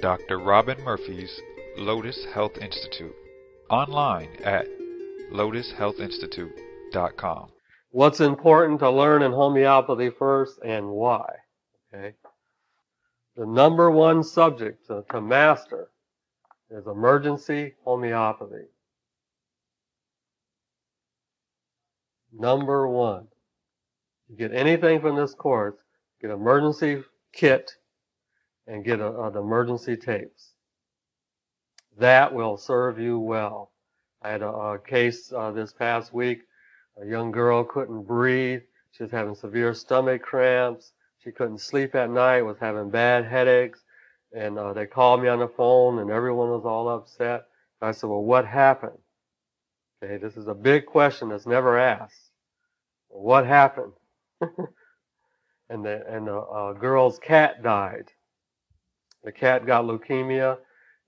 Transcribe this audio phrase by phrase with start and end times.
[0.00, 0.38] Dr.
[0.38, 1.42] Robin Murphy's
[1.76, 3.14] Lotus Health Institute
[3.68, 4.64] online at
[5.30, 7.50] lotushealthinstitute.com.
[7.90, 11.26] What's important to learn in homeopathy first and why?
[11.92, 12.14] Okay.
[13.36, 15.90] The number one subject to, to master
[16.70, 18.68] is emergency homeopathy.
[22.32, 23.28] Number one.
[24.30, 25.76] You get anything from this course,
[26.22, 27.02] get emergency
[27.34, 27.72] kit
[28.66, 30.52] and get a, a, the emergency tapes.
[31.98, 33.72] That will serve you well.
[34.22, 36.42] I had a, a case uh, this past week.
[37.02, 38.62] A young girl couldn't breathe.
[38.92, 40.92] She was having severe stomach cramps.
[41.18, 43.80] She couldn't sleep at night, was having bad headaches.
[44.34, 47.44] And uh, they called me on the phone and everyone was all upset.
[47.82, 48.98] I said, well, what happened?
[50.02, 52.30] Okay, this is a big question that's never asked.
[53.08, 53.92] What happened?
[54.40, 58.10] and the, and the uh, girl's cat died.
[59.24, 60.58] The cat got leukemia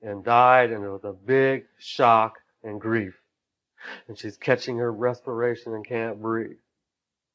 [0.02, 3.14] and died and it was a big shock and grief.
[4.08, 6.56] And she's catching her respiration and can't breathe.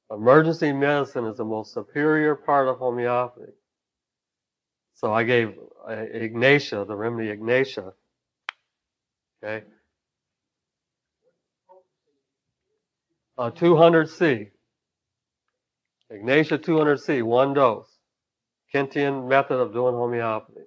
[0.10, 3.52] Emergency medicine is the most superior part of homeopathy.
[4.96, 5.54] So I gave
[5.88, 7.94] uh, Ignatia, the remedy Ignatia.
[9.44, 9.66] Okay.
[13.38, 14.50] Uh, 200C.
[16.10, 17.97] Ignatia 200C, one dose.
[18.74, 20.66] Kentian method of doing homeopathy.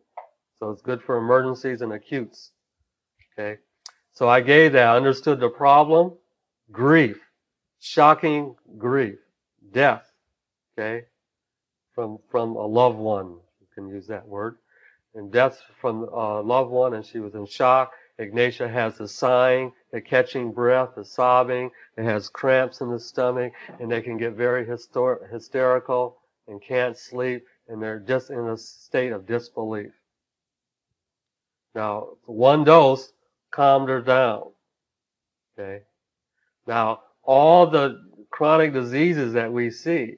[0.59, 2.53] So it's good for emergencies and acutes.
[3.33, 3.59] Okay.
[4.13, 6.13] So I gave that, I understood the problem,
[6.71, 7.19] grief,
[7.81, 9.19] shocking grief,
[9.73, 10.11] death.
[10.79, 11.07] Okay.
[11.95, 13.37] From, from a loved one.
[13.61, 14.57] You can use that word.
[15.15, 17.93] And death from a loved one and she was in shock.
[18.21, 21.71] Ignatia has the sighing, the catching breath, the sobbing.
[21.97, 26.97] It has cramps in the stomach and they can get very hyster- hysterical and can't
[26.97, 29.93] sleep and they're just in a state of disbelief.
[31.75, 33.13] Now, one dose
[33.53, 34.51] calmed her down.
[35.59, 35.85] Okay.
[36.67, 40.17] Now, all the chronic diseases that we see,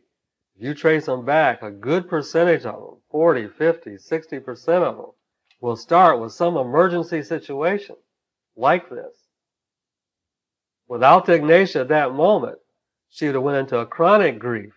[0.57, 5.07] if you trace them back, a good percentage of them, 40, 50, 60% of them,
[5.61, 7.97] will start with some emergency situation
[8.57, 9.15] like this.
[10.89, 12.59] Without the Ignatia at that moment,
[13.11, 14.73] she would have went into a chronic grief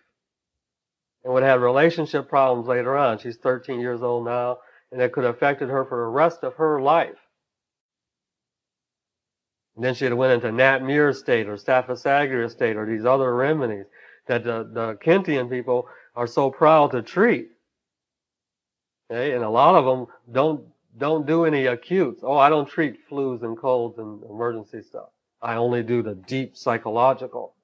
[1.26, 3.18] and would have relationship problems later on.
[3.18, 4.58] She's 13 years old now,
[4.92, 7.18] and it could have affected her for the rest of her life.
[9.74, 13.34] And then she'd have went into Nat Mur state or Staphysagria state or these other
[13.34, 13.86] remedies
[14.28, 17.48] that the, the Kentian people are so proud to treat.
[19.10, 19.32] Okay?
[19.32, 20.64] And a lot of them don't,
[20.96, 22.20] don't do any acutes.
[22.22, 25.08] Oh, I don't treat flus and colds and emergency stuff.
[25.42, 27.54] I only do the deep psychological.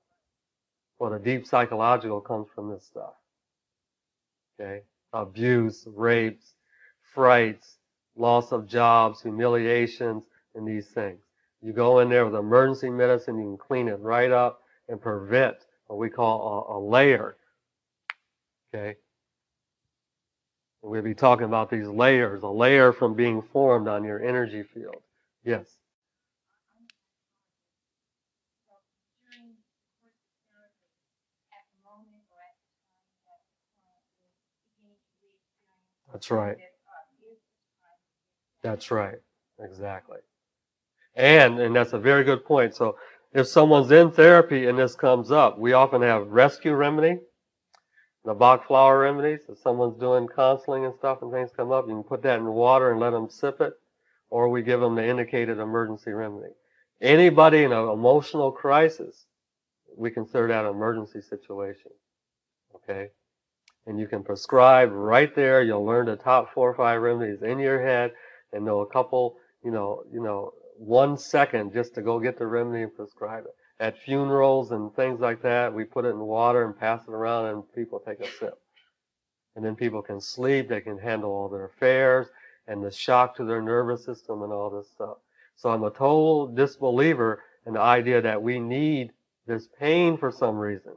[0.99, 3.13] Well, the deep psychological comes from this stuff.
[4.63, 4.83] Okay?
[5.13, 6.55] Abuse, rapes,
[7.15, 7.79] frights,
[8.17, 10.25] loss of jobs, humiliations,
[10.55, 11.21] and these things.
[11.63, 15.57] You go in there with emergency medicine, you can clean it right up and prevent
[15.87, 17.37] what we call a, a layer.
[18.75, 18.97] Okay?
[20.83, 25.03] We'll be talking about these layers, a layer from being formed on your energy field.
[25.45, 25.67] Yes.
[36.13, 36.57] That's right.
[38.63, 39.17] That's right.
[39.61, 40.19] Exactly.
[41.15, 42.75] And, and that's a very good point.
[42.75, 42.97] So
[43.33, 47.19] if someone's in therapy and this comes up, we often have rescue remedy,
[48.25, 49.41] the Bach flower remedies.
[49.49, 52.47] If someone's doing counseling and stuff and things come up, you can put that in
[52.47, 53.73] water and let them sip it,
[54.31, 56.53] or we give them the indicated emergency remedy.
[57.01, 59.27] Anybody in an emotional crisis,
[59.97, 61.91] we consider that an emergency situation.
[62.77, 63.09] Okay?
[63.87, 65.63] And you can prescribe right there.
[65.63, 68.13] You'll learn the top four or five remedies in your head
[68.53, 72.47] and know a couple, you know, you know, one second just to go get the
[72.47, 73.55] remedy and prescribe it.
[73.81, 77.47] At funerals and things like that, we put it in water and pass it around
[77.47, 78.59] and people take a sip.
[79.57, 82.29] And then people can sleep, they can handle all their affairs
[82.69, 85.19] and the shock to their nervous system and all this stuff.
[85.57, 89.13] So I'm a total disbeliever in the idea that we need
[89.47, 90.93] this pain for some reason.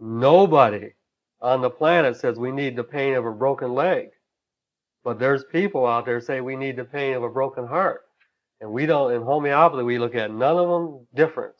[0.00, 0.92] Nobody
[1.40, 4.10] on the planet says we need the pain of a broken leg.
[5.04, 8.02] But there's people out there say we need the pain of a broken heart.
[8.60, 11.54] And we don't, in homeopathy, we look at none of them different.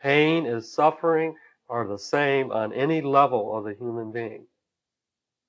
[0.00, 1.34] Pain and suffering
[1.68, 4.46] are the same on any level of the human being.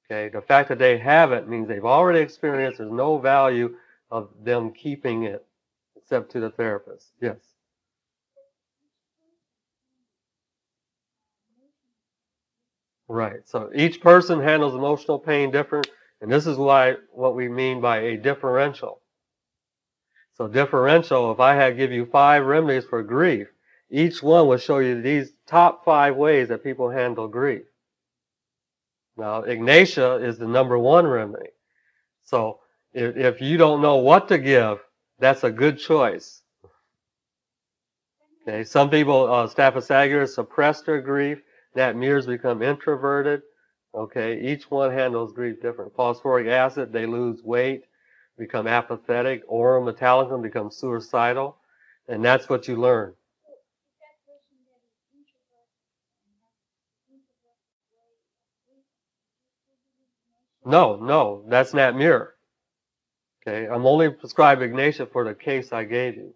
[0.10, 3.75] Okay, the fact that they have it means they've already experienced, there's no value
[4.10, 5.45] of them keeping it,
[5.95, 7.12] except to the therapist.
[7.22, 7.38] Yes.
[13.07, 13.48] Right.
[13.48, 15.88] So each person handles emotional pain different.
[16.21, 19.01] And this is why what we mean by a differential.
[20.36, 23.48] So differential, if I had give you five remedies for grief,
[23.89, 27.63] each one will show you these top five ways that people handle grief.
[29.18, 31.50] Now, Ignatia is the number one remedy.
[32.24, 32.60] So
[32.94, 34.80] if, if you don't know what to give,
[35.19, 36.44] that's a good choice.
[38.48, 41.39] Okay, some people, uh, Staphysagrias suppress their grief.
[41.75, 43.41] Nat murs become introverted.
[43.93, 45.95] Okay, each one handles grief different.
[45.95, 47.85] Phosphoric acid, they lose weight,
[48.37, 49.43] become apathetic.
[49.47, 51.57] Aurum metallicum becomes suicidal.
[52.07, 53.13] And that's what you learn.
[60.65, 62.33] No, no, that's Nat mur.
[63.47, 66.33] Okay, I'm only prescribing Ignatia for the case I gave you.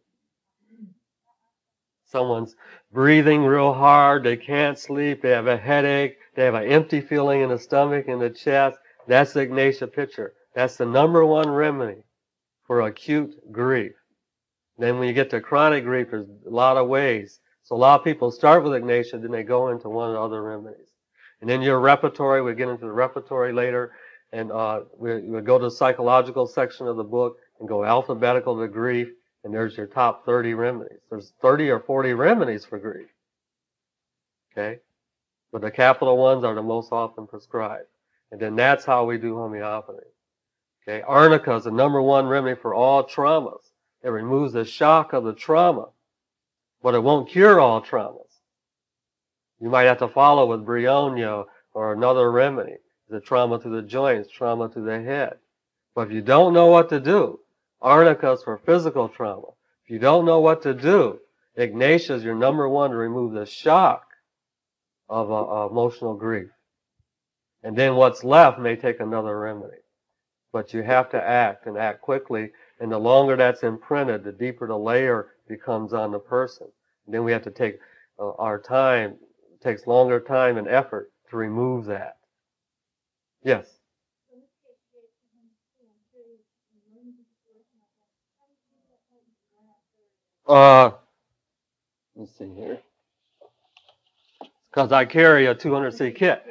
[2.11, 2.55] Someone's
[2.91, 7.41] breathing real hard, they can't sleep, they have a headache, they have an empty feeling
[7.41, 8.77] in the stomach, in the chest.
[9.07, 10.33] That's the Ignatia picture.
[10.53, 12.03] That's the number one remedy
[12.67, 13.93] for acute grief.
[14.77, 17.39] Then when you get to chronic grief, there's a lot of ways.
[17.63, 20.21] So a lot of people start with Ignatia, then they go into one of the
[20.21, 20.89] other remedies.
[21.39, 23.93] And then your repertory, we get into the repertory later,
[24.33, 28.59] and uh, we, we go to the psychological section of the book and go alphabetical
[28.59, 29.07] to grief,
[29.43, 30.99] and there's your top 30 remedies.
[31.09, 33.09] There's 30 or 40 remedies for grief.
[34.51, 34.79] Okay?
[35.51, 37.87] But the capital ones are the most often prescribed.
[38.31, 40.07] And then that's how we do homeopathy.
[40.87, 41.01] Okay?
[41.01, 43.71] Arnica is the number one remedy for all traumas.
[44.03, 45.89] It removes the shock of the trauma,
[46.81, 48.25] but it won't cure all traumas.
[49.59, 52.77] You might have to follow with Bryonia or another remedy
[53.09, 55.35] the trauma to the joints, trauma to the head.
[55.93, 57.39] But if you don't know what to do,
[57.81, 59.47] arnica is for physical trauma.
[59.83, 61.19] If you don't know what to do,
[61.57, 64.05] Ignatia is your number one to remove the shock
[65.09, 66.49] of uh, emotional grief.
[67.63, 69.77] And then what's left may take another remedy.
[70.51, 72.51] But you have to act and act quickly.
[72.79, 76.67] And the longer that's imprinted, the deeper the layer becomes on the person.
[77.05, 77.79] And then we have to take
[78.19, 79.15] uh, our time,
[79.53, 82.17] it takes longer time and effort to remove that.
[83.43, 83.80] Yes.
[90.51, 90.91] Uh,
[92.13, 92.77] let's see here.
[94.69, 96.43] Because I carry a 200C kit.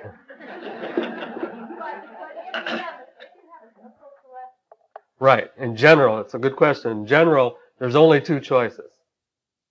[5.18, 5.50] right.
[5.58, 6.92] In general, it's a good question.
[6.92, 8.90] In general, there's only two choices.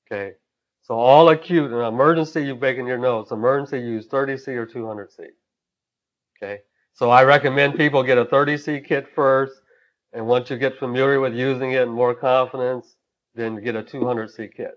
[0.06, 0.34] Okay.
[0.84, 3.32] So all acute and emergency, you bake in your notes.
[3.32, 5.30] Emergency, use 30C or 200C.
[6.38, 6.60] Okay.
[6.94, 9.54] So I recommend people get a 30C kit first,
[10.14, 12.96] and once you get familiar with using it and more confidence,
[13.36, 14.72] then get a 200C kit.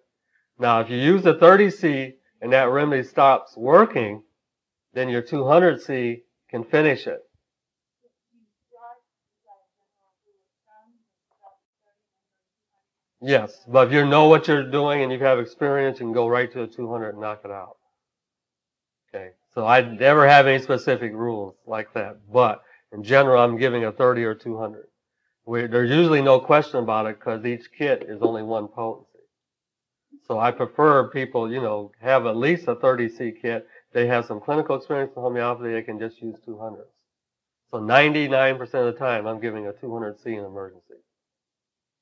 [0.59, 4.23] Now, if you use the 30C and that remedy stops working,
[4.93, 7.21] then your 200C can finish it.
[13.25, 16.27] Yes, but if you know what you're doing and you have experience, you can go
[16.27, 17.77] right to a 200 and knock it out.
[19.15, 19.31] Okay.
[19.55, 22.17] So I never have any specific rules like that.
[22.33, 22.63] But
[22.93, 24.87] in general, I'm giving a 30 or 200.
[25.45, 29.09] We, there's usually no question about it because each kit is only one potency.
[30.27, 33.67] So I prefer people, you know, have at least a 30C kit.
[33.93, 35.73] They have some clinical experience in homeopathy.
[35.73, 36.85] They can just use 200s.
[37.71, 40.95] So 99% of the time, I'm giving a 200C in emergency.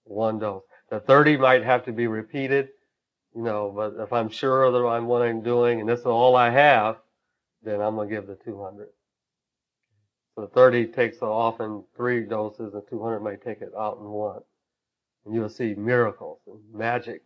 [0.04, 0.62] One dose.
[0.90, 2.68] The 30 might have to be repeated,
[3.34, 6.36] you know, but if I'm sure of I'm what I'm doing and this is all
[6.36, 6.96] I have,
[7.62, 8.88] then I'm going to give the 200.
[10.40, 14.40] So 30 takes often three doses, and 200 may take it out in one.
[15.26, 17.20] And you'll see miracles and magic.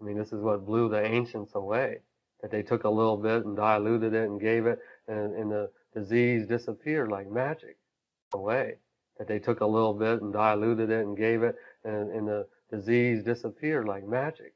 [0.00, 1.98] I mean, this is what blew the ancients away.
[2.40, 5.68] That they took a little bit and diluted it and gave it, and, and the
[5.92, 7.76] disease disappeared like magic
[8.32, 8.76] away.
[9.18, 12.48] That they took a little bit and diluted it and gave it, and, and the
[12.70, 14.54] disease disappeared like magic